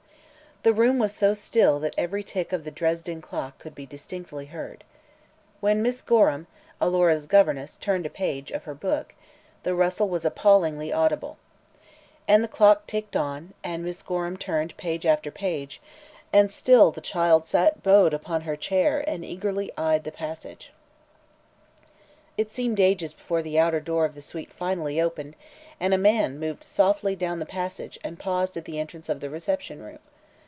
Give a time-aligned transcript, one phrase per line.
[0.63, 4.45] The room was so still that every tick of the Dresden clock could be distinctly
[4.45, 4.83] heard.
[5.59, 6.45] When Miss Gorham,
[6.79, 9.15] Alora's governess, turned a page of her book,
[9.63, 11.37] the rustle was appallingly audible.
[12.27, 15.81] And the clock ticked on, and Miss Gorham turned page after page,
[16.31, 20.71] and still the child sat bowed upon her chair and eagerly eyed the passageway.
[22.37, 25.35] It seemed ages before the outer door of the suite finally opened
[25.79, 29.29] and a man moved softly down the passage and paused at the entrance of the
[29.31, 29.97] reception room.